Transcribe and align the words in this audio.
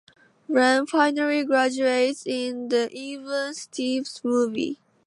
Ren 0.49 0.87
finally 0.87 1.43
graduates 1.43 2.23
in 2.25 2.69
"The 2.69 2.89
Even 2.91 3.53
Stevens 3.53 4.19
Movie". 4.23 4.79